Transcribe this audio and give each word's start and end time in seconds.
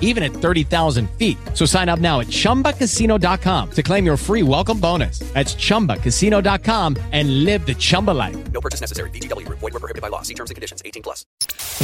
even 0.00 0.22
at 0.22 0.32
30,000 0.32 1.08
feet. 1.18 1.38
So 1.54 1.64
sign 1.64 1.88
up 1.88 2.00
now 2.00 2.20
at 2.20 2.26
chumbacasino.com 2.26 3.70
to 3.70 3.82
claim 3.82 4.04
your 4.04 4.16
free 4.18 4.42
welcome 4.42 4.80
bonus. 4.80 5.20
That's 5.32 5.54
chumbacasino.com 5.54 6.96
and 7.12 7.44
live 7.44 7.64
the 7.64 7.74
Chumba 7.74 8.10
life. 8.10 8.36
No 8.52 8.60
purchase 8.60 8.80
necessary. 8.80 9.10
VGW 9.10 9.46
Group. 9.46 9.60
Void 9.60 9.72
were 9.72 9.80
prohibited 9.80 10.02
by 10.02 10.08
law. 10.08 10.22
See 10.22 10.34
terms 10.34 10.50
and 10.50 10.56
conditions. 10.56 10.82
18 10.84 11.02
plus. 11.04 11.24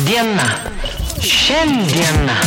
Diena. 0.04 0.50
Šiandiena. 1.20 2.40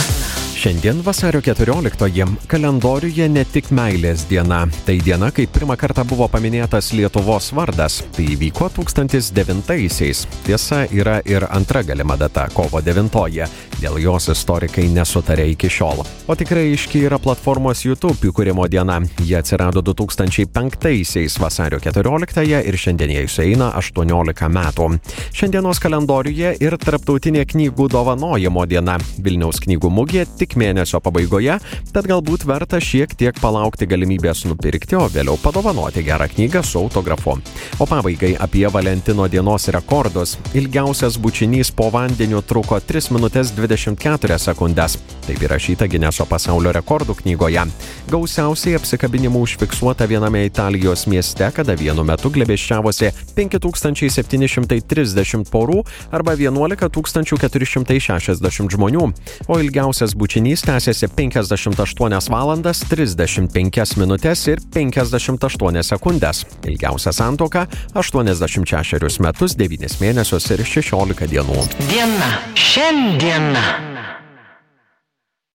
Šiandien 0.59 0.99
vasario 1.05 1.39
14-oji 1.41 2.25
kalendoriuje 2.51 3.29
ne 3.31 3.45
tik 3.47 3.69
meilės 3.71 4.25
diena. 4.27 4.65
Tai 4.83 4.95
diena, 5.05 5.29
kai 5.31 5.45
pirmą 5.47 5.77
kartą 5.79 6.03
buvo 6.03 6.27
paminėtas 6.27 6.89
Lietuvos 6.97 7.47
vardas. 7.55 8.01
Tai 8.17 8.25
įvyko 8.35 8.67
2009-aisiais. 8.75 10.25
Tiesa, 10.43 10.81
yra 10.91 11.21
ir 11.23 11.47
antra 11.47 11.79
galima 11.87 12.19
data- 12.19 12.49
kovo 12.57 12.81
9-oji. 12.83 13.47
Dėl 13.79 13.95
jos 14.03 14.27
istorikai 14.33 14.89
nesutarė 14.91 15.45
iki 15.53 15.69
šiol. 15.71 16.01
O 16.27 16.35
tikrai 16.35 16.65
iški 16.73 17.05
yra 17.07 17.15
platformos 17.21 17.85
YouTube 17.85 18.27
įkūrimo 18.27 18.65
diena. 18.67 18.97
Jie 19.23 19.37
atsirado 19.39 19.79
2005-aisiais 19.87 21.37
vasario 21.39 21.79
14-ąją 21.79 22.59
ir 22.67 22.77
šiandien 22.77 23.13
jai 23.15 23.23
sueina 23.31 23.69
18 23.79 24.49
metų. 24.51 24.87
Šiandienos 25.31 25.79
kalendoriuje 25.79 26.51
ir 26.59 26.75
tarptautinė 26.81 27.45
knygų 27.53 27.87
dovanojimo 27.93 28.65
diena. 28.67 28.97
Vilniaus 29.23 29.61
knygų 29.63 29.93
mugė 29.95 30.25
tik 30.41 30.57
mėnesio 30.59 30.99
pabaigoje, 30.99 31.55
tad 31.95 32.11
galbūt 32.11 32.43
verta 32.49 32.81
šiek 32.83 33.15
tiek 33.15 33.39
palaukti 33.39 33.87
galimybės 33.87 34.43
nupirkti, 34.49 34.99
o 34.99 35.07
vėliau 35.07 35.39
padovanoti 35.39 36.03
gerą 36.03 36.27
knygą 36.35 36.65
su 36.67 36.83
autografu. 36.83 37.37
O 37.79 37.87
pabaigai 37.87 38.33
apie 38.43 38.67
Valentino 38.67 39.29
dienos 39.31 39.69
rekordus. 39.71 40.35
Ilgiausias 40.51 41.15
bučinys 41.15 41.71
po 41.71 41.87
vandeniu 41.95 42.43
truko 42.43 42.83
3 42.83 43.13
minutės 43.15 43.55
24 43.69 44.39
sekundės. 44.41 44.97
Taip 45.27 45.37
įrašyta 45.45 45.85
Gineso 45.91 46.25
pasaulio 46.25 46.71
rekordų 46.73 47.13
knygoje. 47.21 47.61
Gausiausiai 48.09 48.73
apsikabinimų 48.79 49.39
užfiksuota 49.45 50.07
viename 50.09 50.41
Italijos 50.47 51.05
mieste, 51.11 51.45
kada 51.53 51.75
vienu 51.77 52.01
metu 52.07 52.31
glebeščiavosi 52.33 53.11
5730 53.37 55.45
porų 55.53 55.83
arba 56.11 56.33
11 56.39 56.89
460 56.89 58.69
žmonių, 58.73 59.13
o 59.47 59.59
ilgiausias 59.61 60.15
bučinys 60.17 60.61
tęsiasi 60.65 61.07
58 61.15 62.29
valandas 62.33 62.81
35 62.89 63.97
minutės 64.01 64.47
ir 64.49 64.57
58 64.73 65.83
sekundės. 65.83 66.45
Ilgiausia 66.65 67.13
santoka- 67.13 67.67
86 68.01 69.19
metus 69.19 69.55
9 69.55 69.99
mėnesius 70.01 70.51
ir 70.51 70.65
16 70.65 71.27
dienų. 71.27 71.67
Diena. 71.89 72.39
Šiandiena. 72.55 73.58
না 73.59 73.88